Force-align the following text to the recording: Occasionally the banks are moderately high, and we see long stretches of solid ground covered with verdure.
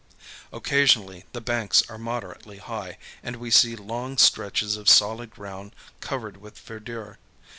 Occasionally 0.51 1.25
the 1.31 1.41
banks 1.41 1.83
are 1.87 1.99
moderately 1.99 2.57
high, 2.57 2.97
and 3.21 3.35
we 3.35 3.51
see 3.51 3.75
long 3.75 4.17
stretches 4.17 4.75
of 4.75 4.89
solid 4.89 5.29
ground 5.29 5.75
covered 5.99 6.37
with 6.37 6.57
verdure. 6.57 7.19